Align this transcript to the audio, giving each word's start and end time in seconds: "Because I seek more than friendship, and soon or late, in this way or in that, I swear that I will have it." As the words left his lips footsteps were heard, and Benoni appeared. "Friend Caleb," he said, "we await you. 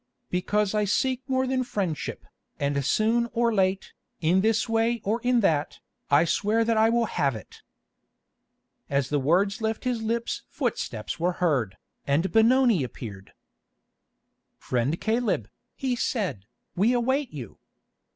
"Because 0.31 0.73
I 0.73 0.83
seek 0.83 1.21
more 1.29 1.45
than 1.45 1.63
friendship, 1.63 2.25
and 2.59 2.83
soon 2.83 3.29
or 3.33 3.53
late, 3.53 3.93
in 4.19 4.41
this 4.41 4.67
way 4.67 4.99
or 5.03 5.21
in 5.21 5.41
that, 5.41 5.77
I 6.09 6.25
swear 6.25 6.65
that 6.65 6.75
I 6.75 6.89
will 6.89 7.05
have 7.05 7.35
it." 7.35 7.61
As 8.89 9.09
the 9.09 9.19
words 9.19 9.61
left 9.61 9.83
his 9.83 10.01
lips 10.01 10.41
footsteps 10.49 11.19
were 11.19 11.33
heard, 11.33 11.77
and 12.07 12.31
Benoni 12.31 12.83
appeared. 12.83 13.33
"Friend 14.57 14.99
Caleb," 14.99 15.47
he 15.75 15.95
said, 15.95 16.47
"we 16.75 16.93
await 16.93 17.31
you. 17.31 17.59